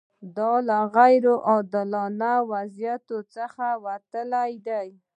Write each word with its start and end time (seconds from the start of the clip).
دا 0.37 0.51
له 0.67 0.79
غیر 0.95 1.25
عادلانه 1.49 2.31
وضعیت 2.51 3.03
څخه 3.35 3.67
وتل 3.85 4.31
دي. 4.67 4.87